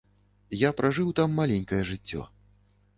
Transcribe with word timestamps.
Я 0.67 0.71
пражыў 0.79 1.13
там 1.21 1.37
маленькае 1.43 1.83
жыццё. 1.95 2.21